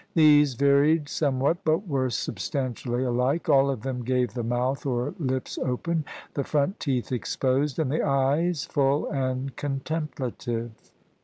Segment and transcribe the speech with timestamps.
[0.15, 5.13] These varied somewhat, but were substan tially alike; all of them gave the mouth or
[5.19, 10.71] lips open, the front teeth exposed, and the eyes full and contemplative.